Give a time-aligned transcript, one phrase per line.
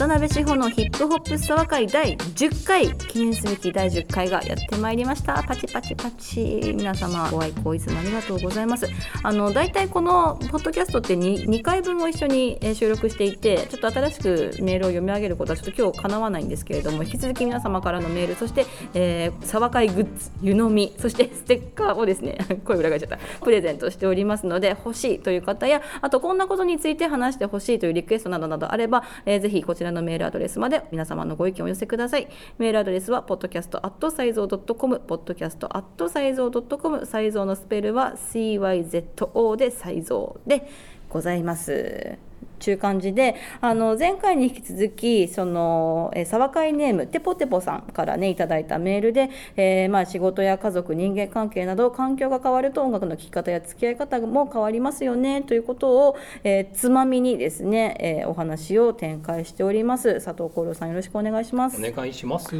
[0.00, 5.42] 渡辺志保のヒップホップスワ会第10回記念すべき第10回がやってまいりました。
[5.42, 6.72] パチパチパチ。
[6.74, 8.86] 皆様ご愛顧いつもありがとうございます。
[9.22, 23.18] あの大体このポッドキャストって 2, 2回分を一緒に収録していてちょっと新しくメールを読み上げることはちょっと今日叶わないんですけれども引き続き皆様からのメールそして、えー、サワ会グッズ湯飲みそしてステッカーをですね 声裏返っちゃった。
[23.44, 32.28] プレゼントしておりますので欲しいという方やあとこんなことについて話してほしいというリクエストなどなどあれば、えーぜひこちらのメールアドレスまで皆様のご意見をお寄せください。
[32.58, 40.68] メールアドレスは podcast.sizoo.com podcast.sizoo.com サ蔵のスペルは CYZO でサ蔵で
[41.08, 42.18] ございます。
[42.60, 61.80] 中感じであの前回に引き続きその、えー、沢会ネームてぽてぽさんからねいただいたメールで、えーまあ、仕事や家族人間関係など環境が変わると音楽の聴き方や付き合い方も変わりますよねということを、えーつまみにですね、えーお話を展開しております佐藤幸郎さんよろしくお願いします。
[61.80, 62.54] お願いします。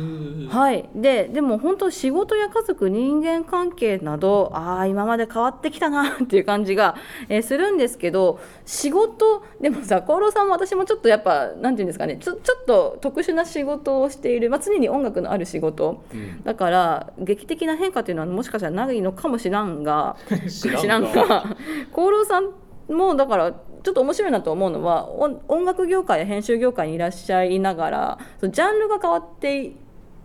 [0.48, 6.96] はい、ででも本当仕事や家族人間関係などああ今まで変わってきたなっていう感じが、
[7.28, 20.16] えーするんですけど仕事でもさ厚労さんも私もちょっとやっぱなんていうんですかねちょちょっと特殊な仕事をしている、まあ、常に音楽のある仕事うんだから劇的な変化というのはもしかしたらないのかもしらんが
[20.48, 21.42] 知らんがが
[21.92, 22.50] 厚労さん
[22.88, 29.72] もだからちょっと面白いなと思うのは音音楽業界や編集業界にいらっしゃいながらジャンルが変わって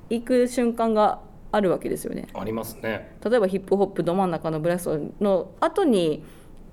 [0.09, 1.19] いく瞬間が
[1.51, 2.27] あるわけですよね。
[2.33, 3.15] ありますね。
[3.23, 6.23] 例えばヒップホップど真ん中のブラストの後に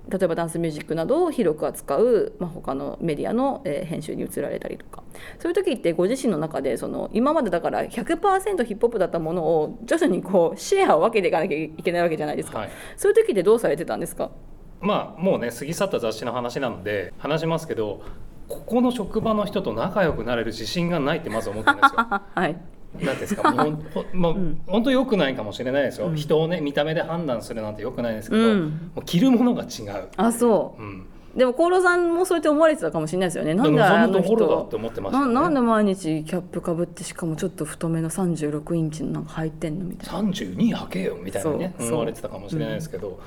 [0.09, 5.03] 例えばダンスミュージックなどを広く扱う、まあ、他のメディアの、えー編集に移られたりとか
[5.39, 12.69] そういう時ってご自身の中でその今までだから100%ヒップホップだったものを徐々にこうシェアを分けていかなきゃいけないわけじゃないですか、はい。
[12.97, 14.31] そういう時ってどうされてたんですか？
[14.81, 18.01] まあもうね過ぎ去った雑誌の話なので話しますけど、
[18.49, 21.99] ここの職場の人と仲良くなれる自信がないってまず思ってるんですよ。
[22.35, 22.57] はい
[23.01, 24.61] なんですか、 もうほんほまあうん。
[24.67, 26.07] 本当良くないかもしれないですよ。
[26.07, 26.15] うん。
[26.15, 28.91] 人をね見た目で判断するなんて良くないですけど、うん。
[28.95, 30.09] もう着るものが違う。
[30.17, 30.83] あそう。
[30.83, 31.07] ん。
[31.35, 33.55] うでも厚労さんもそうやって思われてたかもしれないですよね。
[33.55, 35.33] なんであののところだっ人て思ってましたね。
[35.33, 40.29] なんで毎日キャップかぶってしかもちょっと太めの36インチのなんか履いてんのみたいな。
[40.29, 43.19] 32履けよみたいなね思われてたかもしれないですけど、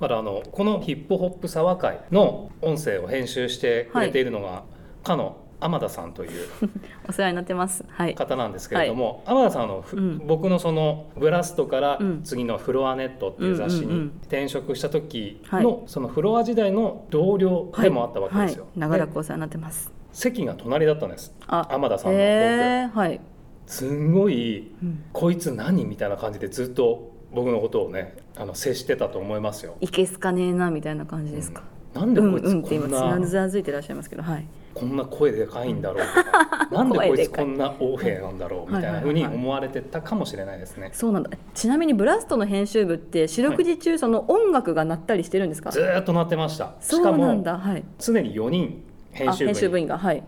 [0.00, 4.64] だからあのこのヒップホップサワ会の音声を編集してくれているのが、
[5.04, 6.30] かの天田さんという
[7.08, 7.84] お世話になってます。
[7.88, 8.14] はい。
[8.14, 10.18] 方なんですけれども、天田さんあの、ふうん。
[10.26, 12.22] 僕のそのブラストからうん。
[12.22, 14.12] 次のフロアネットっていう雑誌にうんうんうん。
[14.22, 15.64] 転職した時はい。
[15.64, 18.64] のそのフロア時代の同僚でもあったわけですよ。
[18.64, 19.92] はい、長らでくお世話になってます。
[20.12, 21.34] 席が隣だったんです。
[21.46, 22.88] あ天田さんの僕、へー。
[22.90, 23.20] はい、
[23.66, 29.76] すんごいうん、こいつ何みたいな感じでずっと僕のことをねあの接してたと思いますよ。
[29.80, 31.62] いけすかねえなみたいな感じですか、
[31.94, 34.46] なんでうん、こいつこうんって今つんな、なずらずいてらっしゃいますけどはい。
[34.74, 40.90] こんな声でかいんだろうとか なんでこいつこんな横兵なんだろうみたいなふうに思われてたかもしれないですね。
[40.94, 41.30] そうなんだ。
[41.52, 46.74] ちなみにブラストの編集部って四六時中その音楽が鳴ったりしてるんですか、ずーっとなってました。
[46.80, 47.58] しそうなんだ。
[47.58, 47.84] はい。
[47.98, 49.98] 常に4人編集部集部員員が。
[49.98, 50.22] はい。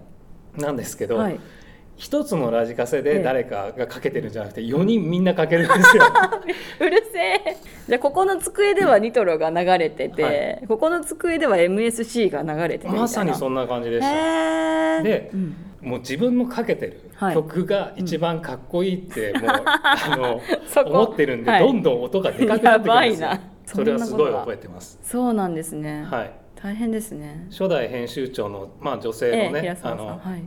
[0.58, 1.40] なんですけど、はい
[1.96, 3.02] 一つのラジカセええ。
[3.02, 6.04] で誰かがかけてるんじゃなくて4人みんなかけるんですよ。
[6.80, 7.56] うるせえ。
[7.86, 13.00] じゃあここの机ではニトロが流れてて、はここの机では MSC が流れててみたいな。
[13.02, 15.02] まさにそんな感じでした。
[15.02, 15.56] でうん。
[15.82, 17.34] もう自分のかけてるはい。
[17.34, 20.40] 曲が一番かっこいいってもう、あの
[20.86, 21.60] 思ってるんで、はい。
[21.60, 23.28] どんどん音がでかくなってくるんですよ。
[23.66, 24.98] それはすごい覚えてます。
[25.02, 26.30] そうなんですね、はい。
[26.60, 27.46] 大変ですね。
[27.50, 30.06] 初代編集長のまあ女性のええね、平沢さん。
[30.06, 30.42] あのはい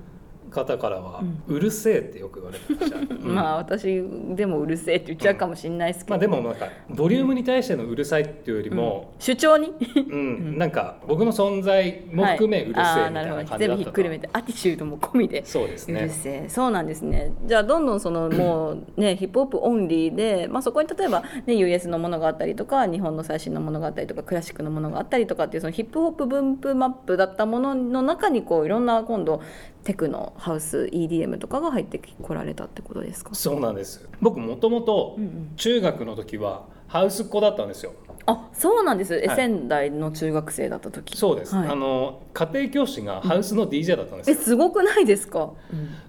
[0.49, 2.97] 方からは、ううるせえってよく言われてました。
[3.15, 3.35] うん。
[3.35, 4.03] まあ私
[4.35, 9.73] でもうるせえって言っちゃうかもしれないですけど、まあでもなんかボリュームに対してのうるさいっていうよりも、主張に？
[9.95, 13.57] うん、 なんか僕の存在も含めうるせえみたいな感じだったとど。
[13.59, 14.29] 全部ひっくるめて。
[14.33, 16.01] アティチュードも込みでそうですね。
[16.01, 16.49] うるせえ。
[16.49, 17.31] そうなんですね。
[17.45, 29.41] じゃあどんどんそのもうね ヒップホップオンリーで、まあ、そこに例えば、ね、US のものがあったりとか日本の最新のものがあったりとかクラシックのものがあったりとかっていうそのヒップホップ分布マップだったものの中にこういろんな今度
[29.87, 34.05] テクノハウス EDM とかが入ってこられたってことですか、そうなんです。
[34.19, 37.93] 僕もともとうんうん、中学の時はハウスっ子だったんですよ。
[38.25, 39.35] あそうなんです、えはい。
[39.37, 41.17] 仙台の中学生だった時。
[41.17, 41.55] そうです。
[41.55, 41.69] はい。
[41.69, 44.39] あの家庭教師がハウスの DJ だったんですえよ。
[44.41, 45.53] すごくないですか、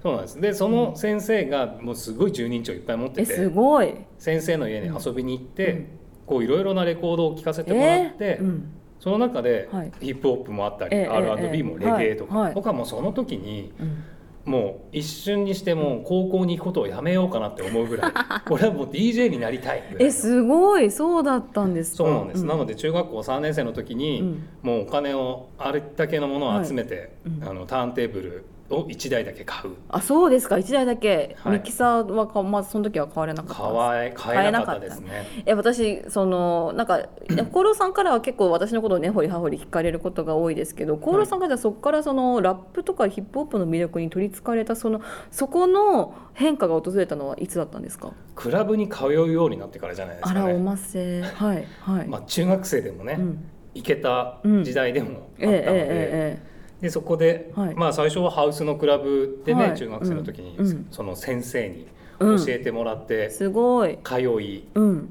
[0.02, 0.40] そうなんです。
[0.40, 3.94] でその先生がもうすごい10人以上いっぱい持ってえすて、ごい。
[4.18, 5.86] 先生の家に遊びに行って、うん。
[6.26, 8.16] こういろいろなレコードを聴かせてもらって。
[8.20, 8.74] えーうん
[9.08, 9.92] その中ではい。
[10.00, 14.04] ヒップホップもあったり、ええ R&B ええもレゲエとか、僕はもうその時にうん。
[14.44, 18.12] もう一瞬にしてもう高校に行くことをやめようかなって思うぐらい
[18.48, 20.90] 俺はもう DJ になりたいえすごい。
[20.90, 21.92] そうだったんです。
[21.92, 24.42] かそうなんです、なのでで中学校3年生の時に、うん。
[24.62, 27.08] もうお金をあれだけのものを集めて、はい。
[27.40, 27.48] うん。
[27.48, 29.74] あのターンテーブルを1台だけ買う。
[29.88, 30.56] あそうですか。
[30.56, 31.58] 1台だけ、はい。
[31.58, 35.26] ミキサーはか、まあ、その時は買われなかった買え買えなかったですね。
[35.46, 37.08] え私そのなんか
[37.50, 45.00] 厚労さんからは結構私のことをねほりはほり聞かれることが多いですけど厚労さんがじゃあそこからそのラップとかヒップホップの魅力に取りつかれたその
[45.30, 48.12] そこの変化が訪れたのはいつだったんですか？
[48.34, 51.22] クラブに通うようになってからじゃないですあおからね、ませ。
[51.22, 53.44] はいはい、まあ、中学生でもね、うん。
[53.74, 57.74] 行けた時代でもあったえので,、えええでそこで、はい。
[57.74, 59.76] まあ、最初はハウスのクラブでね、はい。
[59.76, 60.66] 中学生の時に、うん。
[60.66, 60.86] うん。
[60.90, 61.86] その先生に
[62.20, 62.44] うん。
[62.44, 63.98] 教えてもらってすごい。
[64.04, 65.08] 通い、うん。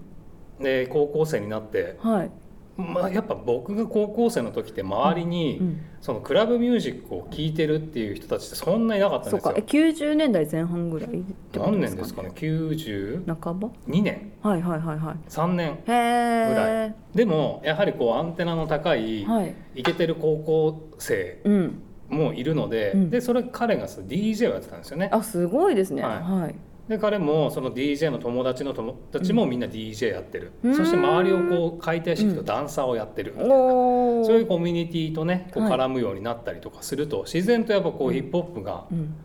[0.60, 2.32] で高校生になって、はい、
[2.78, 9.54] まあ、やっぱ僕が高校生の時って周りに、うん、そのクラブミュージックを聴いてるっていう人たちってそんなにいなかったんそうか。
[9.58, 10.12] えですよ。
[10.12, 13.70] 90年代前半ぐらいってこと何年ですかね？92半ば？
[13.88, 14.32] 年。
[14.44, 15.16] はいはいはいはい。
[15.28, 17.18] 3年へぐらえい。
[17.18, 19.56] でもやはりこうアンテナの高いはい。
[19.76, 21.82] イケてる高校生うん。
[22.10, 23.10] もいるので,、うん。
[23.10, 25.10] でそれ彼が DJ をやってたんですよね。
[25.12, 26.04] あすごいですね。
[26.04, 26.14] はい。
[26.22, 26.56] はい
[26.88, 30.76] で彼もその DJ の友達の友達もみんな DJ やってる、うん。
[30.76, 35.74] そして周りをこう解体していくとダンサーをやってるみたいな、おおそういうコミュニティとねこうはい。
[35.74, 39.16] 絡むようになったりとかすると、自然とやっぱこうヒップホップがうん。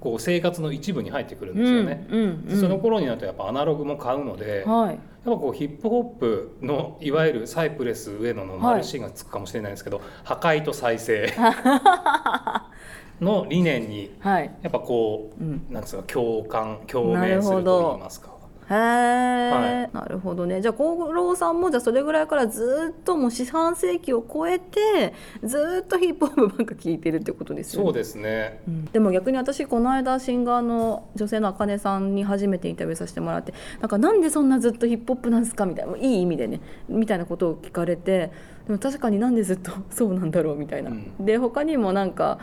[0.00, 2.06] こう生活の一部に入ってくるんうんですよね。
[2.08, 2.46] うん。
[2.46, 11.34] でその頃になるとやっぱアナログも買うので、やっはいぱこうヒップホップのいわゆるサイプレス上野のマルシーがつくかもしれないですけど、破壊と再生
[13.20, 14.50] の理念にはい。
[14.62, 15.66] やっぱこううん。
[15.70, 18.38] なんですか共感共鳴すると言いますか。
[18.70, 20.60] へえ、なるほどね。
[20.60, 27.86] じゃあ幸郎さんもじゃあそれぐらいからずっともう四半世紀を超えてずっとヒップホップばっか聴いてるってことですよね。
[27.86, 28.60] そうですね。
[28.68, 28.84] うん。
[28.84, 36.60] でも逆に私この間シンガーの女性のあかねさんに初めてインタビューさせてもらってなんかなんでそんなずっとヒップホップなんですかみたいないい意味でね
[36.90, 38.30] みたいなことを聞かれて
[38.66, 40.90] でも確かになんでずっとそうなんだろうみたいな。
[40.90, 41.24] うん。
[41.24, 42.38] で他にもなんか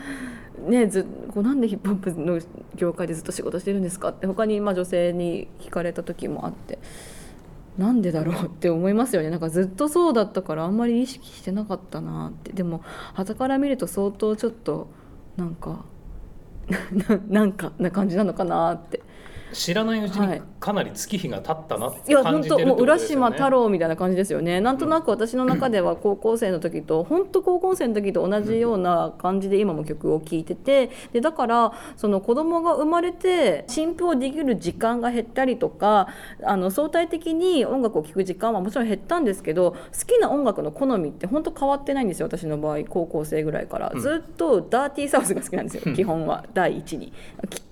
[0.67, 2.39] ねずこうなんでヒップホップの
[2.75, 4.09] 業界でずっと仕事してるんですか？
[4.09, 6.79] って他にまあ女性に聞かれた時もあって。
[7.77, 8.45] なんでだろう？
[8.47, 9.29] って思いますよね。
[9.29, 12.53] なんかずっとそうだったからあんまり意識してなかったなって。
[12.53, 12.81] でも
[13.13, 14.87] 傍から見ると相当ちょっと
[15.35, 15.83] なんか
[17.29, 19.01] ななんかな感じなのかなって
[19.53, 20.39] 知らないうちはい。
[20.39, 23.25] にかなり月日が経ったなっいてや本感じてるって当もう浦ことですよね。
[23.27, 24.61] 島太郎みたいな感じですよね。
[24.61, 36.07] なんとなく私の中では高校生の時と本当高校生の時と同じような感じで今も曲を聴いててでだからその子供が生まれて新婦をできる時間が減ったりとか
[36.43, 44.01] あの相対的に音楽を聴く時間はもちろん減ったんですけど好きな音楽の好みって本当変わってないんですよ私の場合高校生ぐらいから、うん。
[44.01, 45.95] ずっとダーティーサウスが好きなんですよ、うん。
[45.95, 46.45] 基本は。
[46.53, 47.13] 第一に。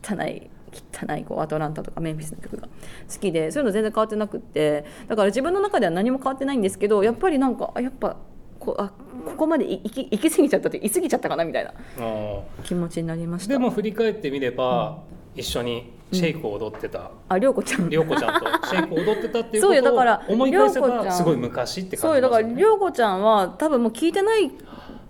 [0.03, 0.49] 汚い
[0.91, 2.67] 汚いこうアトランタとかメンフィスの曲が。
[2.67, 4.85] 好きでそういうの全然変わってなくって。
[5.07, 8.17] だから自分の中では何も変わってないんですけどやっぱりなんかあやっぱ
[8.59, 8.91] こあ
[9.25, 13.49] ここまでい行き行き過ぎちゃったって言い過ぎちゃったかなみたいなあ気持ちになりました。
[13.49, 14.99] ーでも振り返ってみれば、
[15.35, 17.89] 一緒にシェイクを踊ってた、あ涼子ちゃん。
[17.89, 18.67] 涼子ちゃんと。
[18.67, 22.47] シェイクを踊ってたっていうそうことをよだから思い返せばすごい昔ってそうよだから。
[22.47, 24.51] 涼子ちゃんは多分もう聞いてない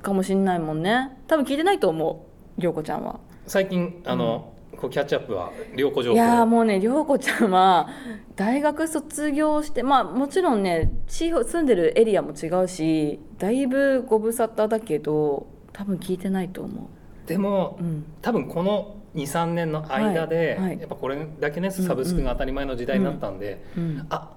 [0.01, 1.17] かもしれないもんね。
[1.27, 2.25] 多分聞いてないと思
[2.57, 3.19] う涼子ちゃんは。
[3.45, 4.53] 最近あの、
[4.83, 6.15] こうキャッチアップは涼子情報。
[6.15, 7.87] いやーもうね涼子ちゃんは
[8.35, 16.89] 大学卒業してまあもちろんね地方住んでるエリアも違うしだいぶご無沙汰だけど多分聞いてないと思
[17.25, 20.69] でもう、うん、多分この23年の間で、はい。
[20.71, 20.79] はい。
[20.81, 24.33] やっぱこれだけねサブスクが当たり前の時代になったんで、うん、あ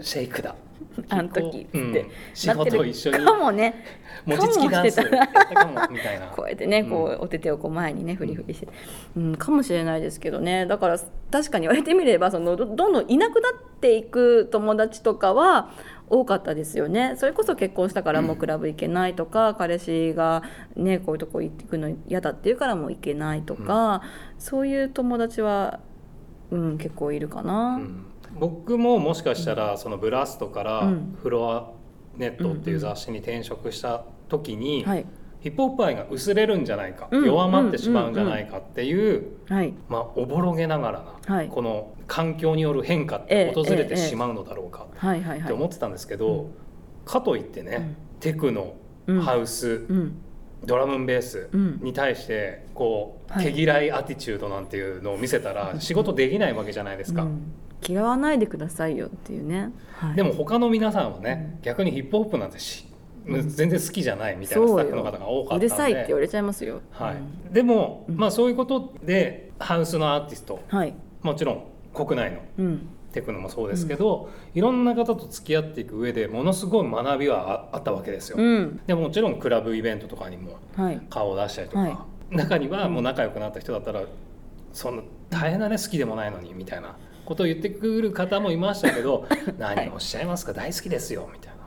[0.00, 0.54] シェイクだ
[1.08, 3.84] あん時って、うん仕事を一緒にかもね。
[4.26, 6.26] 餅つきダンスやったかもみたいな。
[6.34, 8.68] こうやってねこうお手手をこう前にねフリフリして、
[9.16, 10.66] うん、かもしれないですけどね。
[10.66, 10.98] だから
[11.30, 15.70] 確かに言われてみればそのどどんどんいなくなっていく友達とかは
[16.08, 17.14] 多かったですよね。
[17.16, 20.42] それこそ結婚したからもうクラブ行けないとか、彼氏が
[20.76, 24.02] ねこういうとこ行くの嫌だって言うからもう行けないとか、
[24.38, 25.80] そういう友達は、
[26.50, 27.76] うん、結構いるかな。
[27.76, 28.09] うん
[28.40, 31.16] 僕ももしかしたらそのブラストからうん。
[31.22, 31.72] フロア
[32.16, 35.06] ネットっていう雑誌に転職した時に、はい。
[35.40, 37.24] ヒップホップ愛が薄れるんじゃないか、うん。
[37.24, 39.72] 弱まってしまうんじゃないかっていう、はい。
[39.88, 41.48] まあ、おぼろげながらな、はい。
[41.48, 46.50] この環境による変化っええて訪れてしまうのだろうかって思ってたんですけど、
[47.04, 47.96] かといってね、うん。
[48.20, 48.74] テクノ、
[49.06, 49.20] うん。
[49.20, 50.16] ハウス、うん。
[50.66, 51.80] ドラムンベースうん。
[51.82, 53.52] に対してこう、はい。
[53.52, 57.26] 毛嫌いアティチュードなんていうのを見せたら仕事できないわけじゃないですか。
[57.88, 62.86] うん嫌わないでくださいよっていうね、はいでも他の皆さんはね、逆にヒップホップなんてし
[63.26, 66.80] 全然好きじゃないみたいなスタッフの方が多かったんでうるさいって言われちゃいますよ。
[66.90, 67.18] はいう
[67.50, 70.94] んでも、うんまあ、そういうことでハウスのアーティストはい。
[71.22, 72.88] もちろん国内のうん。
[73.12, 78.36] テクノもそうですけど、いろんな方と付き合っていく上でものすごい学びはああったわけですよ。
[78.38, 78.80] うん。
[78.86, 81.00] でももちろんクラブイベントとかにもはい。
[81.10, 81.96] 顔を出したりとか、はい
[82.30, 84.02] 中にはもう仲良くなった人だったら
[84.72, 86.96] そんな大変だね好きでもないのにみたいな
[87.30, 91.60] ことを言ってくる方もいましたけど「何をおっしゃいますか大好きですよ」みたいな。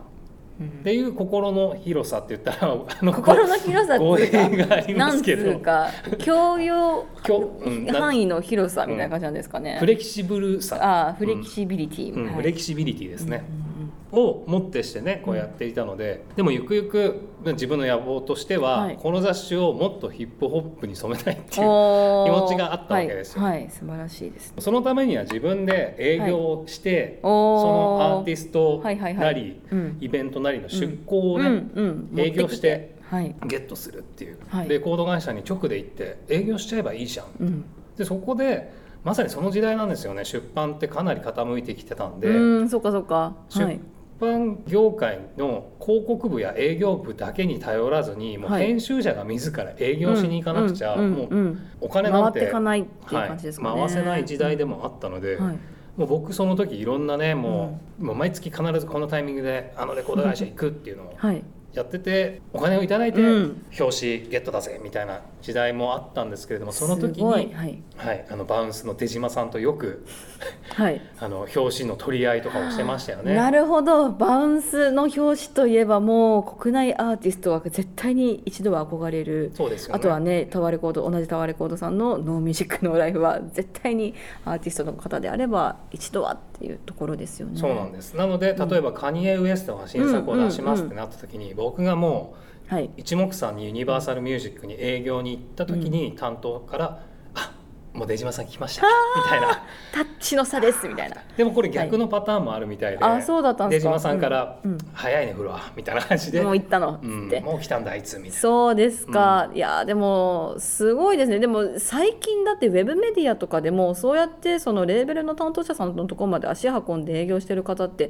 [0.63, 5.43] っていう心の広さって言ったらあの心の広さって語いうか弊がありますけど。
[5.45, 5.89] なんつうか
[6.19, 7.05] 教養
[7.91, 13.62] 範囲の広さみたいな感じなんですかね、フレキシブルさ、ああフレキシビリティ、うんはいフレキシビリティですね、うん
[14.13, 18.97] をもってしてねこうやっていたので、でもゆくゆく自分の野望としては、はい。
[18.97, 23.43] この雑誌をもっとヒップホップに染めたいっていう気持ちがあったわけですよ。
[23.43, 27.61] はい、はい、素晴らしいですそのためには自分で営業をして、おー。
[27.61, 29.25] そのアーティストはいはいはい。
[29.25, 29.97] なり、うん。
[29.99, 32.09] イベントなりの出向をね、うん。
[32.11, 34.69] うん、営業してはい、ゲットするっていう、はい。
[34.69, 37.27] レコード会社に直で行って営業しちゃえばいいじゃん。
[37.39, 37.65] うん、
[37.95, 40.25] でそこでまさにその時代なんですよね。
[40.25, 43.51] 出版ってかなり傾いてきてたんで、うん、そうかそうか、はい。
[43.59, 43.79] 出、
[44.23, 48.67] 版業界の広告部や営業部だけに頼らずにもうはい。
[48.67, 55.57] 編集者が自ら営業しに行かなくちゃ、うんもうお金なんて回っていかないっていう感じですかね、はい、回せない時代でもあったので、はい、
[55.97, 63.65] もう僕その時いろんなねもう,、もう毎月必ずこのタイミングであのレコード会社行くっていうのをはい、やっててお金をいただいてうん。
[63.79, 67.53] 表紙ゲットだぜみたいな時代もあったんですけれどもその時に、はい、
[67.97, 70.05] はい、あのバウンスの手島さんとよく
[70.69, 73.35] はい、 あの表紙の取り合いとかをしてましたよね。
[73.35, 74.09] なるほど。
[74.09, 79.51] バウンスの表紙といえばもう国内アーティストは絶対に一度は憧れる。
[79.53, 79.97] そうですよね。
[79.97, 84.13] あとはねタワーレコード同じタワーレコードさんのノーミュージックのライフは絶対に
[84.45, 87.59] アーティストの方であれば一度はっていうところですよね。
[87.59, 88.15] そうなんです。
[88.15, 97.03] なので例えばカニエ・ウエストが新作を出しますってなった時に僕がもうはい、一目散にユニバーサルミュージックに営業に行った時に担当から
[97.35, 97.53] 「あ
[97.93, 99.63] もう出島さん来ました」みたいな。
[99.93, 101.17] タッチの差ですみたいな。
[101.37, 103.91] でもこれ逆のパターンもあるみたいで、あそうだったんですか。
[103.91, 104.71] 出島さんからうん。
[104.71, 107.25] うん「早いねフロア」みたいな感じで「もう行ったのっうん。
[107.25, 107.41] つって。
[107.41, 108.35] もう来たんだあいつ」みたいな。
[108.37, 111.37] そうですか、いやでもすごいですね。
[111.37, 118.09] でも最近だってウェブメディアとかでもそうやってそのレーベルの担当者さんのところまで足運んで営業してる方って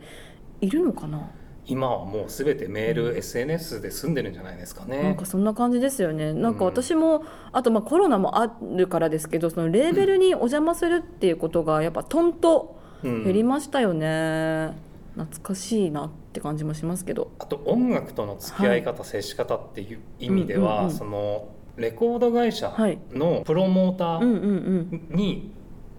[0.62, 1.30] いるのかな、
[1.66, 5.02] 今はもう全てメール、SNS で済んでるんじゃないですかね。
[5.02, 6.34] なんかそんな感じですよね。
[6.34, 13.24] なんか私も、あとまあコロナもあるからですけどそのレーベルにお邪魔するっていうことがやっぱトンとうん。
[13.26, 14.74] 減りましたよね、
[15.16, 17.32] 懐かしいなって感じもしますけど。
[17.40, 20.92] あと音楽との付き合い方、接し方っていう意味では、うんうんうん。
[20.92, 23.00] そのレコード会社はい。
[23.12, 25.18] のプロモータうんうんーうん。
[25.18, 25.52] に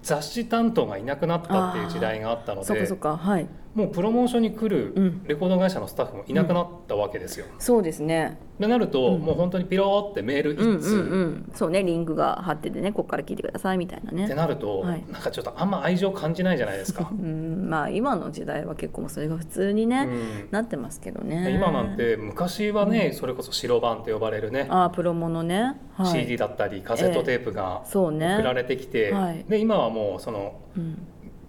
[0.03, 3.17] 雑誌担当がいなくなったっていう時代があったのでそっかそっか。
[3.17, 5.25] はいもうプロモーションに来うるん。
[5.25, 7.47] レコード会社のスタッフもいなくなったわけですよ。
[7.59, 8.39] そうですね。
[8.61, 9.21] でなると、うん。
[9.21, 11.53] もう本当にピローってメール一通、うんうんうん。
[11.55, 15.05] そうねリンクが貼っててねここから聞いてくださいみたいなってねなると、はい。
[15.11, 17.11] なんかちょっとあんま愛情感じないじゃないですか。
[17.13, 20.49] うんまあ今の時代は結構もうそれが普通にね、うん。
[20.53, 21.51] なってますけどね。
[21.51, 28.37] 今なんて昔はね、それこそ白版と呼ばれるね、ああプロモのね、はい、CD だったりカセットテープがそうね。
[28.37, 29.45] 送られてきて、はい。
[29.49, 30.99] で今はもうそのうん、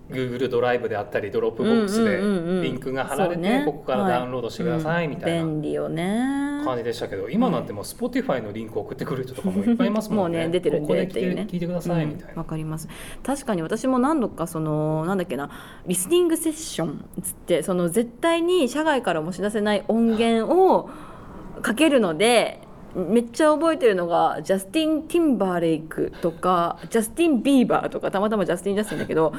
[0.10, 2.62] Google ドライブであったり Dropbox でうんうんうんうん。
[2.64, 3.64] リンクが貼られて、ね。
[3.66, 5.46] ここからダウンロードしてくださいみたいな。
[5.46, 6.62] 便利よね。
[6.64, 10.40] 感じでしたけど今なんてもう Spotify のリンク送ってくる人とかもいっぱいいますもんね。
[10.40, 11.46] もうね出てるんでっていうね。
[11.46, 12.36] て聞いてくださいみたいうん。
[12.36, 12.88] な、わかります。
[13.24, 15.50] 確かに私も何度かそのなんだっけな
[15.88, 20.90] リスニングセッションつってその絶対に社外から持ち出せない音源を
[21.62, 22.65] かけるので
[22.96, 29.34] めっちゃ覚えてるのがジャスティン・ティンバーレイクとかジャスティン・ビーバーとかたまたまジャスティン・ジャスティンだけど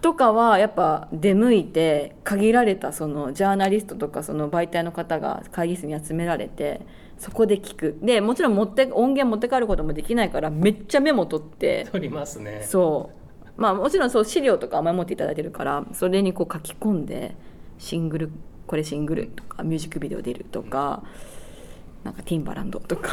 [0.00, 6.82] とかはやっぱ出向いて限られたそのジャーナリストとかその媒体の方が会議室に集められて
[7.18, 13.10] そこで聞くでもちろん持って音源持って帰ることもできないからめっちゃメモ取って取りますねそ
[13.56, 17.34] うまあもちろんそう資料とか前持っていただいてるからそれにこう書き込んで
[17.78, 18.30] シングル
[18.68, 21.02] これシングルとかミュージックビデオ出るとか。
[22.04, 23.10] なんかティンバランドとか。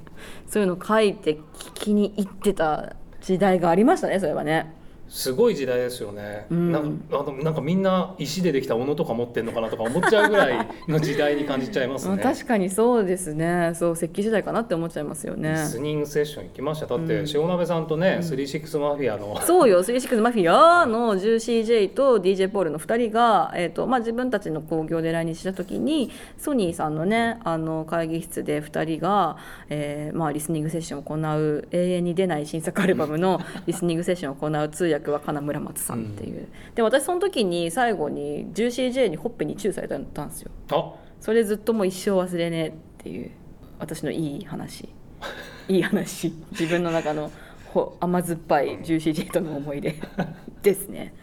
[0.48, 4.74] そういうの書いて聞きに行ってた時代がありましたねそういえばね。
[5.10, 6.72] すごい時代ですよね、うん。
[6.72, 13.72] なんかあのなんかみんな石でできた斧とか持ってんのかなとか思っちゃうぐらいの時代に感じちゃいますまあね 確かにそうですね。
[13.74, 15.50] そう石器時代かなって思っちゃいますよね。
[15.50, 16.86] リスニングセッション行きました。
[16.86, 17.26] だって、うん。
[17.34, 18.22] 塩鍋さんとね、うん。
[18.22, 19.38] スリーシックスマフィアの。
[19.42, 29.36] そうよ、スリーシックスマフィアの 10CJ と DJ ポールの2人が、えーとまあ、自分たちの興行で来日した時にソニーさんのねあの会議室で2人が、
[29.68, 40.50] えーまあ、リスニングセッションを行う永遠に出ない新作アルバムのリスニングセッションを行う通訳は金村松さんっていう、で私その時に最後に 10CJ にほっぺにチューされたんですよ。
[40.70, 40.94] あ。
[41.20, 43.30] それずっともう一生忘れねえっていう
[43.78, 44.88] 私のいい話。
[45.68, 46.32] いい話。
[46.52, 47.30] 自分の中の
[47.72, 49.94] ほ甘酸っぱい 10CJ との思い出。
[50.62, 51.14] ですね。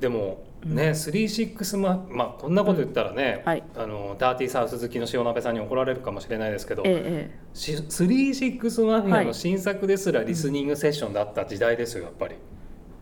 [0.00, 3.62] でもね、36マまあこんなこと言ったらね、はい。
[3.76, 9.26] あのダーティーサウス好きの塩鍋さんに怒られるかもしれないですけど、ええし36マフィアはい。
[9.26, 12.34] の新作ですらリスニングセッションだった時代ですよやっぱり。
[12.34, 12.52] ええ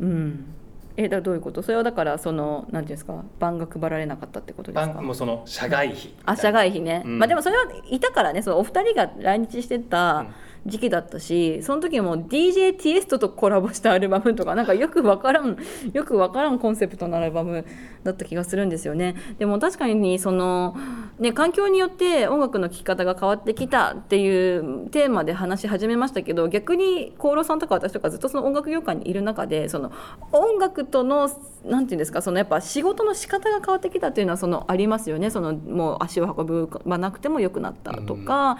[0.00, 0.54] うん。
[0.96, 1.62] えだどういうこと？
[1.62, 3.24] それはだからそのなんていうんですか？
[3.38, 5.00] 番が配られなかったってことですか？
[5.00, 7.18] もうその社外費あ社外費ね、うん。
[7.18, 8.42] まあでもそれはいたからね。
[8.42, 10.26] そのお二人が来日してた
[10.66, 15.56] 時期だったし、その時も DJ ティエストとコラボしたアルバムとかなんかよくわからん
[15.92, 17.64] よくわからんコンセプトのアルバム
[18.04, 19.16] だった気がするんですよね。
[19.38, 20.76] でも確かにその
[21.18, 29.92] ね環境によって音楽の聴き方が変わってきたっていうテーマで話し始めましたけど逆に功労さんとか私とかずっとその音楽業界にいる中でその
[30.32, 31.30] 音楽との
[31.64, 35.30] なんていうんですかそのやっぱ仕事の仕方が変わってきたっていうのはそのありますよね。
[35.30, 38.58] そのもう足を運ばなくても良くなったとか、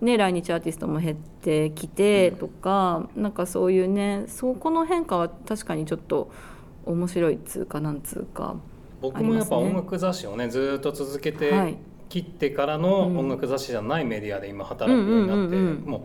[0.00, 6.30] ね、来日アーティストも減ってきてとか、なんかそういうねそこの変化は確かにちょっと
[6.86, 8.56] 面白いっつうかなんつうか。
[9.02, 11.74] 僕もやっぱ音楽雑誌をねずっと続けはい。
[11.74, 11.78] て
[12.08, 13.18] 切ってからのうん。
[13.18, 15.90] 音楽雑誌じゃないメディアで今働くようになって、うんうんうんうん。
[15.90, 16.00] もう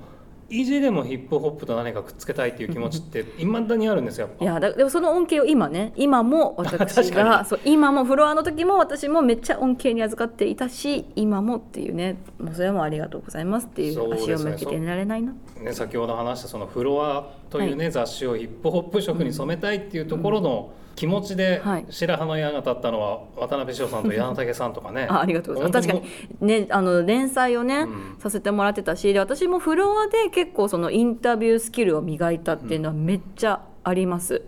[0.50, 21.86] 意地でもヒップホップと何かくっつけたいっていう気持ちっていまだにあるんですよいやだでもその恩恵を今ね今も私が そう今もフロアの時も私もめっちゃ恩恵に預かっていたし今もっていうねもうそれもありがとうございますっていう足を向けて寝られないな、ね、先ほど話したそのフロアというね、雑誌をヒップホップ色に染めたいっていうところの気持ちではい。
[21.90, 25.08] 白羽の矢が立ったのは渡辺翔さんと 矢野武さんとかね。
[25.10, 25.88] あありがとうございます。
[25.88, 26.08] 確か
[26.42, 28.16] にねあの連載をね、うん。
[28.20, 34.42] させてもらってたしで私もフロアで結構そのインタビュースキルを磨いたっていうのはめっちゃあります。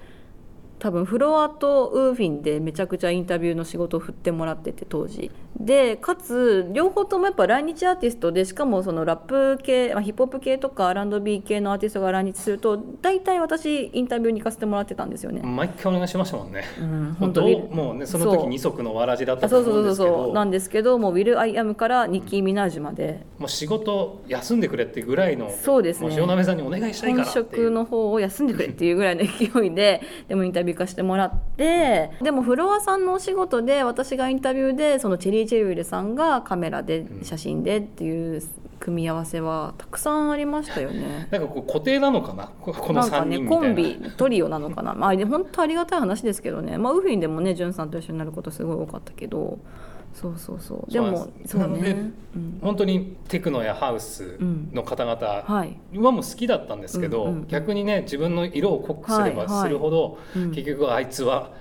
[0.79, 5.31] 多分フロアとウーフィンでめちゃくちゃインタビューの仕事を振ってもらってて当時。
[5.60, 15.41] でかつ両方ともやっぱ来日アーティストでしかもそのラップ系、まあ、ヒップホップ系とか R&B 系のアーティストが来日すると大体私インタビューに行かせてもらってたんですよね。
[15.41, 17.55] 毎回お願いしましたもんね、うん、本当に。
[17.72, 20.34] もうねその時二足のわらじだったそうそうそう思うんですけどそう。
[20.34, 23.25] なんですけどもう「Will I Am」からニッキー・ミナージュまで。
[23.39, 26.10] もう仕事休んでくれってぐらいのそうですね。
[26.10, 27.65] もう塩鍋さんにお願いしたいか本らっていう。
[27.67, 37.23] 職の方を休んでくれっていうぐらいの勢いででもインタビュー化してもらってでもフロアさんのお仕事で私がインタビューでそのチェリー・チェリールさんがカメラでうん。
[37.23, 38.41] 写真でっていう
[38.80, 41.27] 組み合わせはたくさんありましたよね。
[41.32, 42.51] なんかこう固定なのかな？
[42.62, 43.67] ここの3なんかね人みたいな。
[43.67, 44.93] コンビトリオなのかな？
[44.93, 49.60] まあで本当ありがたい話ですけどね、まあ、ウーフィンでもねジュンさんと一緒になることすごい多かったけど
[50.19, 50.91] そうそうそう。
[50.91, 54.39] でもそうね、うん、本当にテクノやハウス
[54.73, 59.63] の方々はい、はもう好きだったんですけど、うんうん逆にね自分の色を濃くすればはいはい。
[59.65, 60.51] するほど、うん。
[60.51, 61.53] 結局あいつは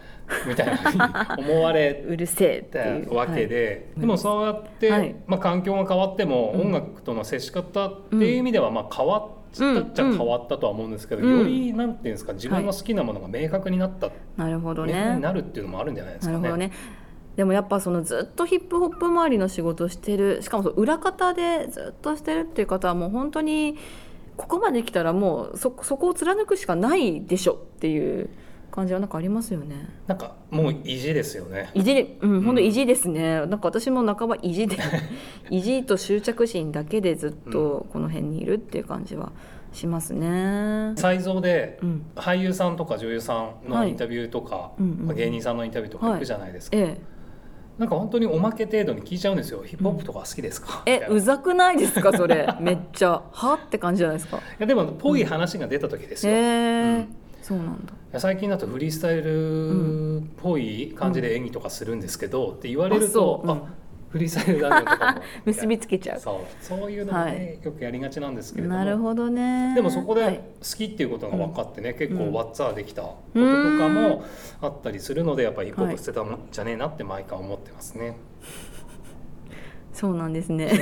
[0.49, 0.66] みたい
[0.97, 4.01] な思われ うるせえってわけで、はい。
[4.01, 5.14] でもそうやって、はい。
[5.27, 6.61] まあ、環境が変わっても、うん。
[6.62, 9.23] 音楽との接し方っていう意味ではまあ変わっ
[9.55, 10.16] たっちゃうん。
[10.16, 11.38] 変わったとは思うんですけど、うん。
[11.40, 15.14] よりなんていうんですか自分の好きなものが明確になった、なるほどね。
[15.14, 16.38] になるっていうのもあるんじゃないですかね。
[16.38, 16.73] なるほどね
[17.37, 23.77] でもやっぱそのずっとヒップホップ周りの仕事してるしかもその裏方でずっとしてるっていう方はもう本当に
[24.37, 28.31] ここまで来たらもうそそこを貫くしかないでしょっていう
[28.70, 29.88] 感じはなんかありますよね。
[30.07, 31.70] なんかもう意地ですよね。
[31.72, 33.46] 意地で、うん、本当意地ですね。
[33.46, 34.77] なんか私も半ば意地で、
[35.51, 39.33] 意地と執着心だけでずっとこの辺にいるっていう感じは
[39.72, 40.92] しますね。
[40.96, 41.81] 才蔵で、
[42.16, 42.77] 俳優さん。
[42.77, 43.70] とか女優さん。
[43.70, 45.57] のインタビューとか、まあ芸人さん。
[45.57, 46.99] のインタビューとか行くじゃないですか、え
[47.79, 49.62] なんか本当におまけ程度に聞いちゃうんですよ。
[49.62, 51.17] ヒップホップとか好きですか、え、え、みたいな。
[51.17, 52.17] うざくないですか？
[52.17, 52.49] それ。
[52.61, 54.39] めっちゃはって感じじゃないですか？
[54.39, 57.09] いやでもぽい話が出た時ですへよ、え、うん。
[57.43, 58.19] そうなんだ。
[58.19, 63.61] 最近だとフリースタイルっぽい感じで演技とかするんですけど、って言われるとあ
[64.09, 65.23] フリースタイルだねとかも。
[65.47, 66.21] 結びつけちゃう。
[66.21, 66.64] そう。
[66.64, 67.59] そういうのもね、はい。
[67.64, 68.79] よくやりがちなんですけれども。
[68.79, 69.75] なるほどね。
[69.75, 70.37] でもそこではい。
[70.37, 70.42] 好
[70.77, 72.33] きっていうことが分かってね、結うん。
[72.33, 74.25] 構ワッツァーできたこととかも
[74.62, 78.16] あったりするのでやっぱりヒップホップ捨てたもんじゃねえなって毎回思ってますね。
[79.92, 80.71] そうなんですね。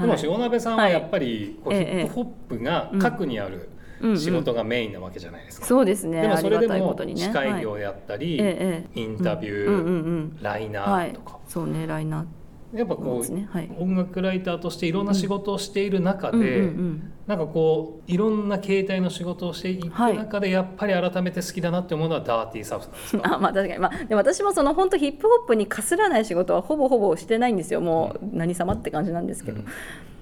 [0.00, 1.88] でも塩鍋さんはやっぱりこうヒはい。
[1.88, 2.04] ええ。
[2.04, 2.24] ップホッ
[2.58, 3.68] プが核にあるうんうん
[4.16, 5.66] 仕事がメインなわけじゃないですか。
[5.66, 6.22] そうですね。
[6.22, 7.20] でもそれでもとにね。
[7.20, 7.62] 司会はい。
[7.62, 11.38] 業であったり、ええインタビュー、ライナはいーとか、。
[11.46, 12.39] そうね、ライナー
[12.72, 13.48] やっぱこう、ね。
[13.50, 13.70] はい。
[13.78, 17.12] 音楽ライターとしていろんな仕事をしている中で、うんうんうん。
[17.26, 20.16] なんかこういろんな形態の仕事をしていくはい。
[20.16, 27.80] 中でやっぱり改めて好きだなって思うのはダーティーサウスなんですか あまあ確かに、まあ、でも私もその本当ヒップホップにかすらない仕事はほぼほぼしてないんですよ。
[27.80, 29.66] もう何様って感じなんですけど、うん。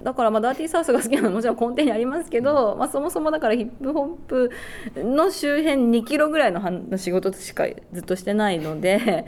[0.03, 4.51] だからまあダーティーサウスが好きなのはもちろん根底にありますけど、まあ、そもそもだからヒップホップ
[4.95, 9.25] の周辺2キロぐらいのは仕事しかずっとしてないので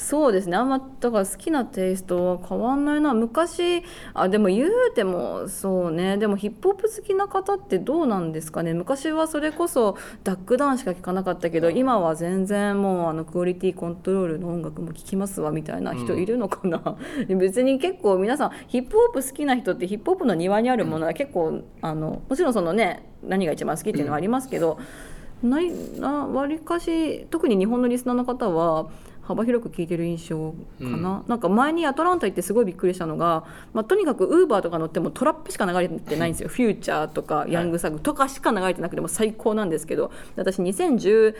[0.00, 0.56] そうですね。
[0.56, 3.12] あんまだから好きなテイストは変わんないな。
[3.12, 3.82] 昔
[4.14, 6.16] あでも言うてもそうね。
[6.16, 8.72] でもヒップホップ好きな方ってどうなんですかね。
[8.72, 16.96] 昔はそれこそダックダウンしか聞かなかったけど今は全然もうあのクオリティコントロールの音楽も聴きますわみたいな人いるのかな、
[17.28, 24.78] うん、別に結構皆さんヒップホップ好きな人ってヒップホップの庭にあるものは結構あのもちろんそのね何が一番好きっていうのはありますけど、
[25.42, 28.88] ないなわりかし特に日本のリスナーの方は
[29.30, 40.10] 幅広く聞いてる印象かな、うん、なんか前にアトランタ行ってすごいびっくりしたのが、まあ、とにかくウーバーとか乗ってもトラップしか流れてないんですよ、フューチャーとかヤングサグとかしか流れてなくても最高なんですけど。
[40.36, 41.34] 私2010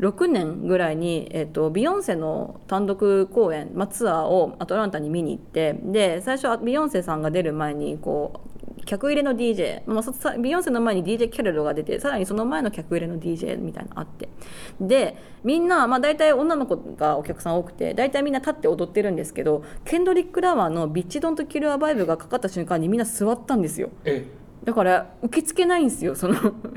[0.00, 5.74] 6年ぐらいに、えーと、ビヨンセの単独公演、まあ、ツアーをアトランタに見に行って。
[5.84, 8.55] で最初ビヨンセさんが出る前にこう
[8.86, 14.28] 客入れの DJ、まあ、ビヨンセの前に DJ キャロルが出てさらにその前の客入れの DJ みたいなのあって。
[14.80, 23.90] でみんな、まあ、大体女の子がお客さん多くて大体みんな立って踊ってるんですけどケンドリック・ラワーの「ビッチ・ドント・キル・ア・バイブ」がかかった瞬間にみんな座ったんですよ。
[24.04, 24.24] え
[24.64, 26.16] だから受け付けないんですよ。
[26.16, 26.34] その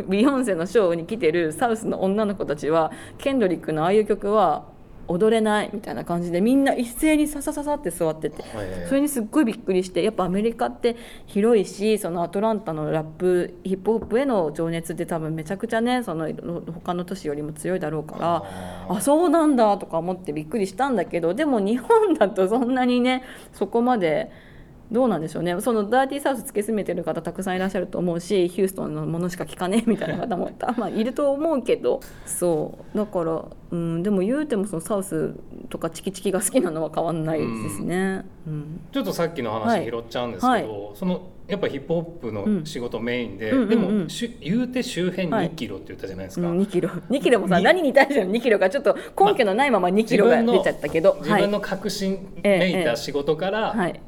[0.08, 4.66] ビヨンセのショーに来てるサウスの女の子たちはケンドリックのああいう曲は
[5.10, 8.44] 踊れないみたいな感じでみんな一斉にささささって座ってて
[8.88, 10.96] それにすっごいびっくりしてやっぱアメリカって
[11.26, 16.30] 広いしそのアトランタのラップヒップホップへの情熱って多分めちゃくちゃねその
[16.72, 24.49] 他の都市よりも強いだろうからあそうなんだとか思ってびっくりしたんだけどでも日本だとそんなにねそこまで。
[24.92, 25.60] どうなんでしょうね。
[25.62, 32.00] そのダーティーサウス突き詰めてる方たくさんいらっしゃると思うしヒューストンのものしか聞かねえみたいな方もまあいると思うけど。
[32.26, 32.98] そう。
[32.98, 35.36] だから、うん、でも言うてもそのサウス
[35.70, 40.64] とかチキチキが好きなのは変わんないですね、うん、うん、ちょっとさっきの話拾っちゃうんですけど、はい。
[40.64, 44.02] はい、そのやっぱヒップホップの仕事メインで、うん、でも、うんうん。
[44.02, 44.08] うん、
[44.42, 46.90] 言うて周辺2キロって言ったじゃないですか、はい、2キロ。
[46.90, 54.02] 2キロもさ何に対しての2キロかちょっと根拠のないまま2キロが出ちゃったけど、自分の確信めいた仕事から、はい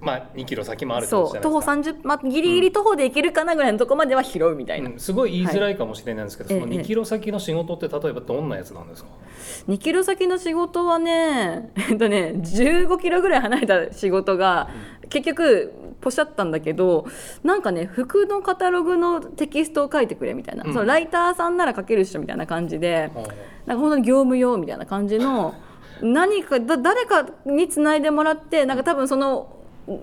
[0.00, 1.40] まあ、2キロ先もあるそう。
[1.40, 14.68] 徒歩30、まあ、ギリギリ徒歩で行けるかなぐらいのとこまでは拾うみたいな、うん、すごい言いづらいかもしれないんですけど、はい、その2キロ先の仕事って例えばどんなやつなんですか、ええ、2キロ先の仕事はね えっとね15キロぐらい離れた仕事が、
[15.08, 17.06] 結局ポシャったんだけど
[17.42, 23.34] なんかね服のカタログのテキストを書いてくれみたいな、うん、そのライターさんなら書ける人みたいな感じで、うん、なんか
[23.78, 25.54] 本当に業務用みたいな感じの
[26.00, 29.57] 何かだ誰かにつないでもらってなんか多分その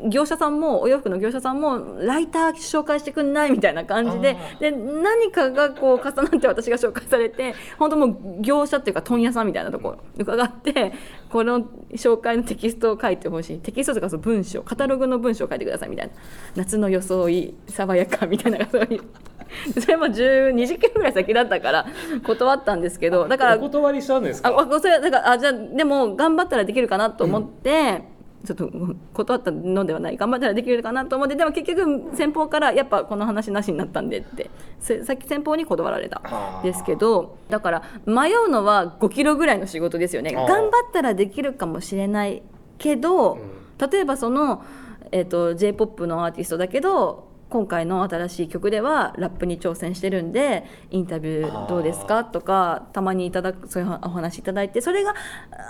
[0.09, 10.93] 業者さんもお洋服の業者さんもライター紹介してくんないみたいな感じでで何かがこう重なって私が紹介されて本当もう業者っていうか問屋さんみたいなところ伺って
[11.29, 11.61] この
[11.93, 16.13] 紹介のテキストを書いてほしいテキストとかその文章カタログの文章を書いてくださいみたいな
[16.55, 19.01] 夏の装い爽やかみたいなそういう。
[19.79, 21.85] それも20キロぐらい先だったから
[22.25, 24.49] 断ったんですけどだからお断りしたんですか？
[24.49, 28.03] あそれだからあじゃあでも頑張ったらできるかなと思って。
[28.09, 28.14] うん
[28.45, 28.71] ちょっと
[29.13, 34.49] 断ったのではない頑張ったらできるかなと思ってでも結局先方からやっぱこの話なしになったんでって。
[34.85, 36.21] さっき先方に断られた
[36.63, 40.31] ですけどだから迷うのは5キロぐらいの仕事ですよね。
[40.31, 42.43] 頑張ったらできるかもしれない
[42.77, 43.39] けど、
[43.91, 44.63] 例えばその、
[45.11, 52.25] えーと、j p o p のアーティストだけど今回の新しい曲ではラップに挑戦してるんでインタビューどうですか？
[52.25, 55.15] とかたまにいただくそういうお話いただいてそれが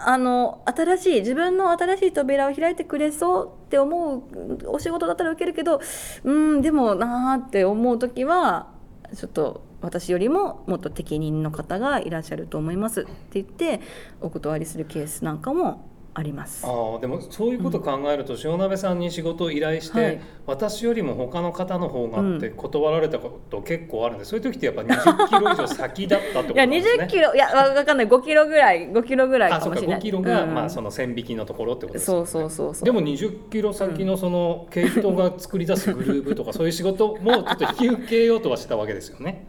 [0.07, 4.23] あの新しい自分の新しい扉を開いてくれそうって思う
[4.67, 5.79] お仕事だったら受けるけど
[6.23, 8.71] うんでもなーって思う時は
[9.15, 13.79] ちょっと私よりももっと適任の方がいらっしゃると思いますって言って
[14.21, 16.65] お断りするケースなんかもあります。
[16.65, 26.77] あでもそういうこと考えると、塩鍋さんに仕事を依頼して、はい、私よりも他の方の方がって断られたこと結構あるんで、そういう時ってやっぱ20キロ以上先だったってことですね。
[26.77, 28.07] いや20キロいや分かんない。
[28.07, 29.57] 5キロぐらい5キロぐらいか。
[29.69, 29.97] もしれない。
[29.97, 32.05] あそうか5キロが、うん、まあ、その線引きのところってことですね。
[32.05, 39.47] そうそうそうでも20キロ先のその毛糸が作り出すグルーブとかそういう仕事もちょっと引き受けようとはしたわけですよね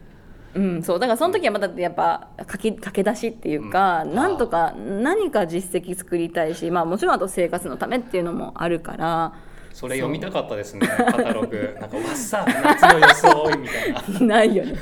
[0.55, 9.33] うん、そうだからその時はまたやっぱ書き駆け出しっていうか、うん、なんとか何か実績作りたいし、まあ、もちろんあと生活のためっていうのもあるから。
[9.77, 11.77] それ読みたかったですねカタログ。
[11.79, 14.19] なんかわっさ夏の装いみたいな。
[14.25, 14.73] ないよね。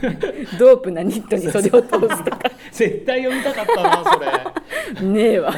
[0.57, 2.39] ドープなニットに袖を通すとか。
[2.71, 4.03] 絶対読みたかったな
[4.93, 5.05] それ。
[5.05, 5.53] ねえわ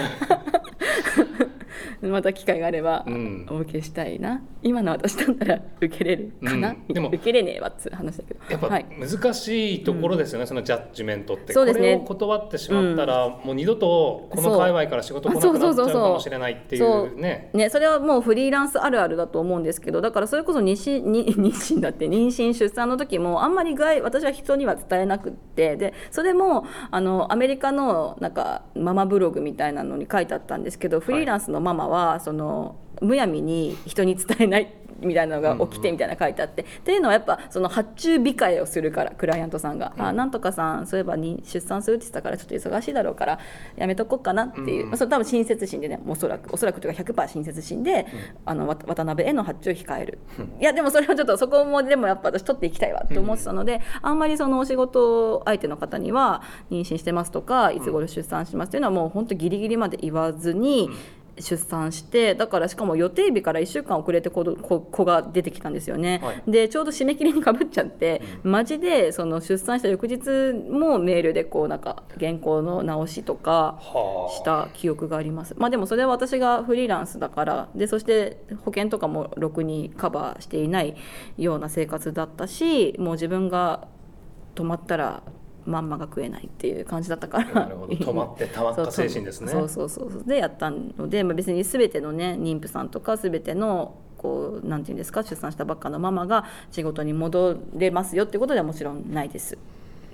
[2.12, 3.46] また機会があればうん。
[3.50, 6.94] お受けしたいな、今の私だったら 受けれるかな、うん。
[6.94, 8.40] でも受けれねえわっつう話だけど。
[8.50, 11.54] やっぱはい、難しいところですよね、そのジャッジメントって。
[11.54, 11.94] そうですね。
[12.06, 17.50] これを断ってしまったら、もう二度とこの界隈から仕事来なくなっちゃうかもしれないっていうね。
[17.54, 25.76] ね、それはもうフリーランスあるあるだと思うんですけどだからそれこそ妊娠に妊娠だって妊娠出産の時もあんまり外私は人には伝えなくって。
[25.76, 43.40] でそれもあのアメリカのなんかママブログみたいなのに書いてあったんですけどフリーランスのママはそのむやみに人に伝えないみたいなのが起きてみたいなの書いてあって、っていうのはやっぱその発注控えをするからクライアントさんが「あなんとかさんそういえばに出産するって言ってたからちょっと忙しいだろうから
[43.76, 48.08] やめとこうかな」っていう、うんまあ、それ多分親切心でねおそらくおそらくというか100%親切心で、
[48.46, 50.20] あのわ渡辺への発注を控える、
[50.60, 60.90] いやでもそれはちょっとそこもでもやっぱ私取っていきたいわって思ってたので、あんまりそのお仕事相手の方には妊娠してますとかいつ頃出産しますっていうのはもう本当ギリギリまで言わずに。
[61.40, 66.44] 出産してだからしかも予定日から1週間遅れて子ど子子が出てきたんですよね、はい。
[66.48, 74.36] でちょうど締め切りにかぶっちゃって、マジでその出産した翌日もメールでこうなんか原稿の直しとかはあ。
[74.36, 75.56] した記憶があります。
[75.58, 80.96] まあでもそれは私がフリーランスだからでそして保険とかもろくにカバーしていない
[81.38, 83.88] ような生活だったしもう自分が
[84.56, 85.24] 止まったら
[85.68, 87.54] まんまが食えないっていう感じだったから。
[87.54, 87.94] なるほど。
[87.94, 89.52] 止まってたまった精神ですね。
[89.52, 90.24] そうそうそうそう。
[90.26, 99.58] でやったので、まあ、別に全てのね妊婦さんとか全てのこうなんていうんですか出産したばっかのママが仕事に戻れますよってことではもちろんないです。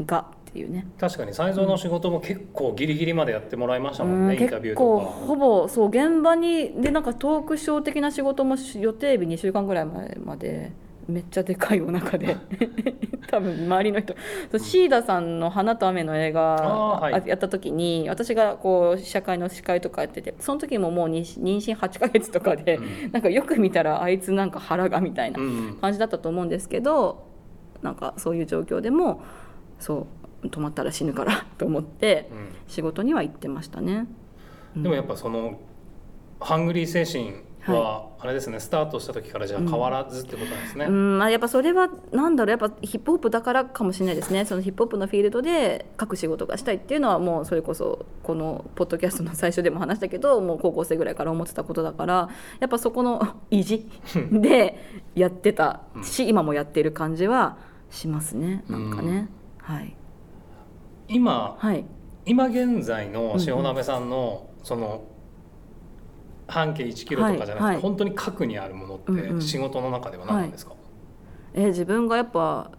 [0.04, 0.88] がっていうね。
[1.00, 4.42] 確かに才蔵の仕事も結構ギリギリまでやってもらいましたもんね、うん。
[4.42, 10.72] インタビュー結構とかほぼそう現場にでなんかトークショー的な仕事もし予定日2週間ぐらい前まで
[11.08, 12.38] めっちゃでかいお腹で。
[13.28, 14.14] 多分周りの人。
[14.52, 23.12] そうシーダさんの「花と雨」の映画やった時に私がこう試写会の司会とかやっててその時ももう妊妊娠8ヶ月とかで、うん。
[23.12, 27.26] なんかよく見たらあいつなんか腹がみたいなうん感じだったと思うんですけど
[27.82, 29.22] なんかそういう状況でも
[29.80, 30.08] そ
[30.44, 32.38] う止まったら死ぬから と思ってうん。
[32.68, 34.08] 仕事には行ってましたね。
[34.76, 35.60] でもやっぱその
[36.40, 37.34] ハングリー精神
[37.66, 44.46] はあれですね、スタートした時からじゃあ変わらずってことなんですね、うんまあ、やっぱそれはなんだろうやっぱヒップホップだからかもしれないですね。
[44.46, 53.88] そのヒップホップのフィールドで書く仕事がしたいっていうのはもうそれこそこのポッドキャストの最初でも話したけど もう高校生ぐらいから思ってたことだからやっぱそこの意地
[54.32, 54.80] で
[55.16, 57.58] やってたし今もやってる感じは
[57.90, 59.96] しますねなんかね、はい、
[61.08, 61.86] 今はい、
[62.26, 65.04] 今現在の塩鍋さんのその
[66.48, 67.82] 半径1キロとかじゃなくて、はいはい。
[67.82, 69.38] 本当に核にあるものうんうん。
[69.38, 70.74] って仕事の中では何なんですか、
[71.54, 72.72] え自分がやっぱ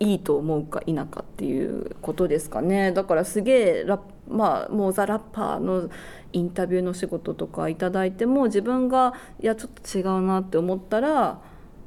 [0.00, 2.92] いいと思うか否かっていうことですかね。
[2.92, 3.86] だからすげえ
[4.28, 5.88] まあもうザ・ラッパーの
[6.32, 11.40] インタビューの仕事とかいただいても自分がいやちょっと違うなって思ったら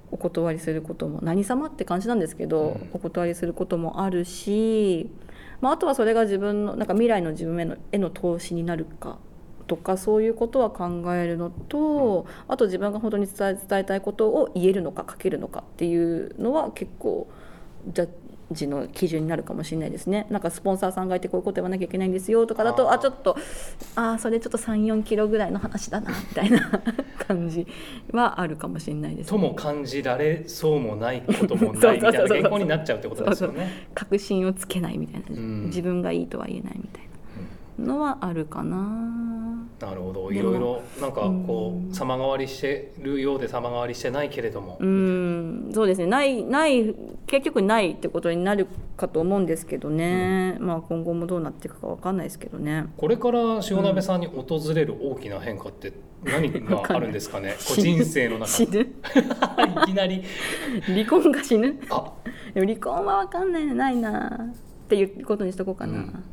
[0.10, 2.89] お断りすることも何様って感じなんですけど、うん。
[2.93, 5.10] お断りすることもあるし、
[5.60, 9.19] まあ、あとはそれが自分のなんか未来の自分へのへの投資になるか
[9.67, 17.27] とかそういうことは考えるのと、あと自分が本当に伝え伝えたいことを言えるのか書けるのかっていうのは結構
[17.88, 18.10] ジャッ
[18.51, 20.25] ジの基準になるかもしれないですね。
[20.30, 23.36] なんかスポンサーさんがいてこういうこと言わなきゃいけないんですよとかだとあちょっと
[23.95, 26.82] あーそれちょっと34キロぐらいの話だなみたいな
[27.27, 27.67] 感じ
[28.13, 33.89] はあるかもしれないです、とも感じられそうもないこともないみたいな原稿になっちゃうってことですよね。
[33.93, 35.65] 確信をつけないみたいな、うん。
[35.65, 37.10] 自分がいいとは言えないみたいな
[37.79, 39.67] のはあるかな。
[39.79, 40.31] なるほど。
[40.31, 41.89] いろいろなんかこうん。
[41.91, 45.71] う様変わりしてるようで様変わりしてないけれども、うん。
[45.73, 46.07] そうですね。
[46.07, 46.95] ないない
[47.27, 52.87] 結局ないってことになるかと思うんですけどね、まあ今後もどうなっていくかわかんないですけどね。
[52.97, 57.55] これから塩鍋さんに訪れる大きな変化って何があるんですかね。
[57.67, 58.47] こう人生の中。
[58.47, 58.89] 死でぬ。
[59.83, 60.23] いきなり。
[60.85, 61.79] 離婚が死ぬ？
[61.91, 62.11] あ。
[62.55, 63.65] でも離婚はわかんない。
[63.67, 66.23] ないなっていうことにしとこうかな、うんうん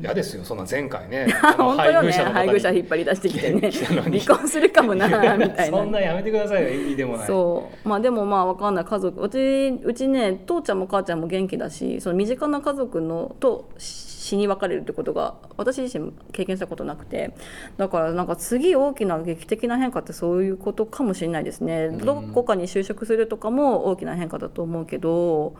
[0.00, 1.26] 嫌ですよそんな前回ね。
[1.56, 2.12] 本当よね。
[2.12, 3.70] 配偶者引っ張り出してきてね。
[3.70, 5.12] 離婚するかもなみ
[5.50, 5.78] たいな。
[5.78, 7.26] そんなやめてくださいよ意味でもない。
[7.26, 7.88] そう。
[7.88, 8.84] まあでもまあわかんない。
[8.84, 9.22] 家族。
[9.22, 17.34] うちうちね父ちゃんも母ちゃんも元気だしその身近な家族のと死に別れるってことが私自身経験したことなくて。
[17.78, 21.98] だからなんか次大きな劇的な変化ってそういうことかもしれないですね、ん。
[21.98, 25.54] どこかに就職するとかも大きな変化だと思うけど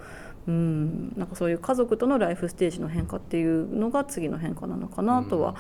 [0.49, 5.55] うん、なんかそういう家族とのライフステージの変化っていうのが次の変化なのかなとは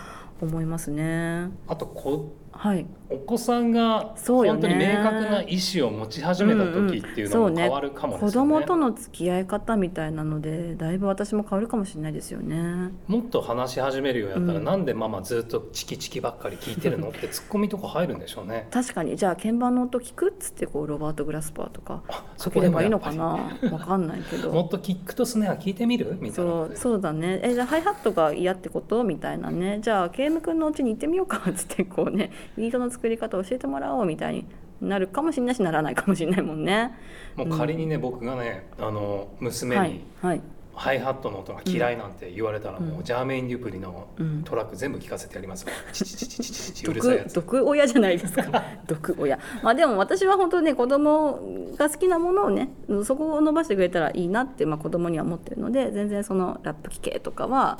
[0.44, 1.50] 思いますね。
[1.68, 12.92] あとこはい、お子さんが本当に明確な意思を持ち始めた時っていうのも変わるかもで子すよね,、供との付き合い方みたいなのでだいぶ私も変わるかもしれないですよね。
[13.08, 14.64] もっと話し始めるようやったら、うん。
[14.64, 18.68] なんでママずっとチキチキばっかり聞いてるのってツッコミとか入るんでしょうね。
[18.70, 19.16] 確かに。
[19.16, 23.50] じゃあ鍵盤の音聞くっつってこうロバート・グラスパーとかあかければいいのかな？
[23.72, 24.52] わかんないけど。
[24.52, 26.18] もっとキックとスネア聞いてみる？
[26.20, 27.40] みたいなそうそうだね。
[27.42, 29.02] えじゃあハイハットが嫌ってこと？
[29.04, 29.78] みたいなね。
[29.80, 34.46] じゃあケイム君のうちに行ってみようかっつってこうねビートの作り方教えてもらおうみたいに
[34.80, 36.92] なるかもしれないしならないかもしれないもんね。
[37.36, 40.40] もう仮にね、僕がねあの娘に、はいはい。
[40.74, 43.04] ハイハットの音が嫌いなんて言われたら、もううん。
[43.04, 44.42] ジャーメイン・デュプリのうん。
[44.42, 45.62] トラック全部聞かせてやります。
[45.62, 45.68] よ。
[45.92, 47.34] チチチチチチチうるさいやつ。
[47.34, 48.64] 毒毒親じゃないですか。
[48.88, 49.38] 毒親。
[49.62, 51.38] まあでも私は本当ね子供
[51.76, 52.70] が好きなものをね
[53.04, 57.76] そこを伸ばしてくれたらいいなって、まあ、子供には思ってるので全然そのラップ聞けとかは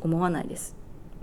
[0.00, 0.79] 思わないです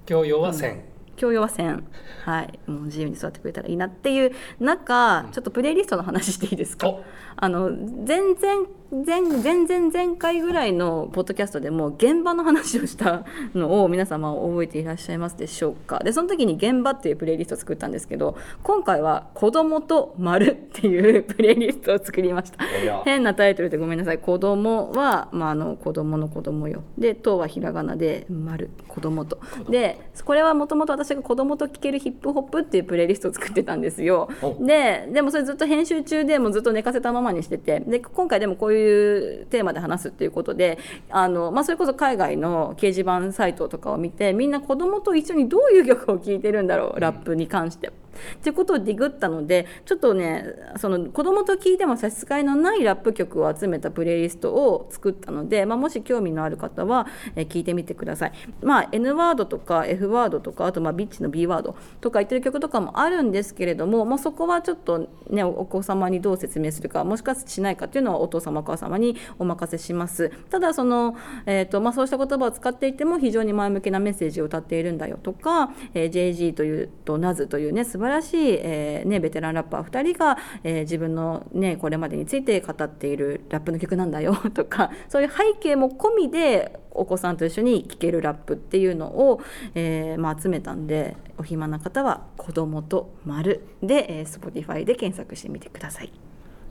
[0.08, 0.78] 教養は1000、
[1.18, 1.84] 教養は1000
[2.24, 2.60] はい。
[2.68, 6.88] もう自由に座ってくれたらいいなっていう中ちょっとプレイリストの話していいですか？
[6.88, 7.04] お。
[7.40, 7.70] あの
[8.06, 8.66] 全然
[9.06, 16.00] 前前々前回ぐらいのポッドキャストでも現場の話をしたのを皆様覚えていらっしゃいますでしょうか？
[16.00, 22.64] でその時に「現場」っていうプレイリストを作ったんですけど今回は「子供と丸っていうプレイリストを作りました。
[23.04, 24.20] 変なタイトルでごめんなさい。
[24.20, 26.84] 子供は、まあ、あの子供の子供よ。
[26.98, 29.40] で「と」はひらがなで「丸子供と。
[29.58, 29.70] 供。
[29.70, 47.92] でこれはもともと私が子供と聴けるヒップホップっていうプレイリストを作ってたんですよおででもそれずっと編集中でもうずっと寝かせたままにしててで今回でもこういうテーマで話すっていうことであの、まあ、それこそ海外の掲示板サイトとかを見てみんな子供と一緒にどういう曲を聴いてるんだろうラップに関して。
[48.36, 50.46] っていうことをディグったのでちょっとね
[50.78, 58.32] その子供と聴いても差し支えのないラップ曲を集めたプレイリストを作ったので、まあ、もし興味のある方は、えー聞いてみてください。
[58.62, 70.30] まあ、N ワードとか F ワードとかあとまあビッチの B ワードとか言ってる曲とかもあるんですけれども、まあ、そこはちょっとねおお子様にどう説明するかもしかしないかっていうのはお父様お母様にお任せします。
[70.50, 89.42] ただその、えーとまあ、そうした言葉を使っていても非常に前向きなメッセージを歌っているんだよとか、えー JG というと Naz というね素晴らしい、えーね、ベテランラッパー2人が、えー自分の、ね、これまでについて語っているラップの曲なんだよ とかそういう背景も込みでお子さんと一緒に聴けるラップっていうのを、
[89.76, 96.27] えーまあ、集めたんでお暇な方は「子供と丸で、えー Spotify で検索してみてください。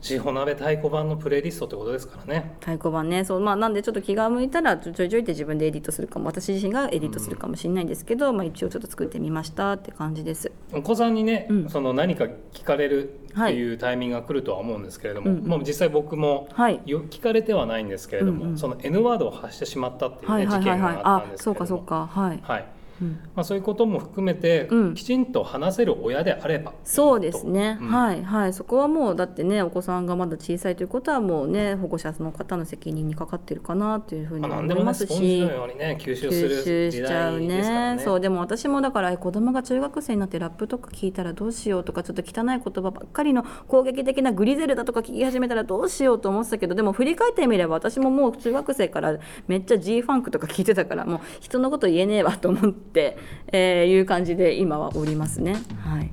[0.07, 2.55] 地方鍋太鼓判のプレイリストってことですからね。
[2.59, 3.25] 太鼓判ね。
[3.25, 6.25] そう、まあ、なんでちょっと気が向いたらちょいちょいって自分でエディットするかも。
[6.27, 10.51] 私自身がエディットするかもしれないんですけど、まあ、一応ちょっと作ってみましたって感じです。
[10.73, 11.69] お子さんにね、うん。
[11.69, 16.81] その何か聞かれるっていうタイミングが来るとは思うんですけれども、うんうんもう実際僕もはい。
[16.85, 18.57] よ聞かれてはないんですけれども、うんうん。
[18.57, 20.77] その N ワードを発してしまったっていう、ねはいはいはいはい。
[20.79, 21.65] 事件があっあたんですけそうれども。
[21.65, 22.21] かそうか。
[22.21, 22.61] はい、はい。
[22.61, 22.76] うん
[23.35, 24.93] まあ、そういうことも含めて、うん。
[24.93, 27.87] きちんと話せる親であればそうですね、うん。
[27.89, 28.53] はいはい。
[28.53, 35.41] そこはもうだってねお子さんがまだ小さいということはもうね保護者の方の責任にかかってるかなというふうにまあ、思いますし。
[35.41, 37.95] のようにね吸収する吸収時しちゃう代ですからね。
[37.97, 38.03] ね。
[38.03, 52.86] そうでも私もだから子供が中学生になってラップとか聞いたらどうしようとかちょっと汚い言葉ばっかりの攻撃的なグリゼルだとか聞き始めたらどうしようと思ってたけどでも振り返ってみれば私ももう中学生からめっちゃ G ファンクとか聞いてたからもう人のこと言えねえわと思って、
[53.51, 55.55] えーいう感じで今はおりますね。
[55.83, 56.11] はい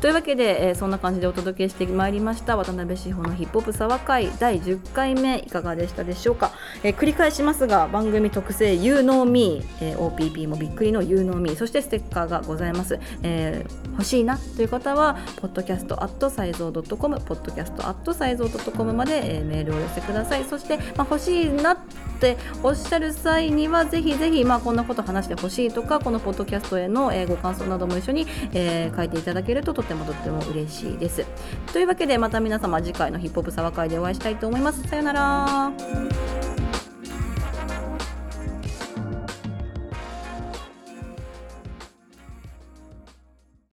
[0.00, 2.56] というわけで、えーそんな感じでお届けしてまいりました。
[2.56, 6.52] 渡辺志保のヒップホップ沢会第10回目いかがでしたでしょうか、
[6.84, 20.44] えー繰り返しますが番組特製 You Know Me、えー OPP もびっくりの You Know Me そしてステッカーがございます、えー欲しいなという方はポッドキャストアットサイゾー .com ポッドキャストアットサイゾー .com まで、えーメールを寄せください。
[20.44, 21.78] そして、まあ、欲しいなっ
[22.20, 31.24] ておっしゃる際にはぜひぜひ、まあ、こんなこと話してほしいとかこのポッドキャストへの、えーご感想なども一緒に、えー書いていただけるととってもとっても嬉しいです。
[31.72, 34.82] というわけでまた皆様次回のヒップホップサワ会でお会いしたいと思います。
[34.86, 36.47] さよなら。